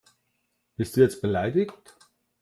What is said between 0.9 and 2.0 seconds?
du jetzt beleidigt?